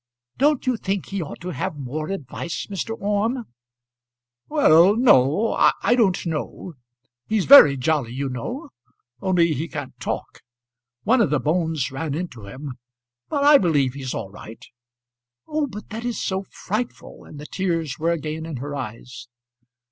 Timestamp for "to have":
1.41-1.77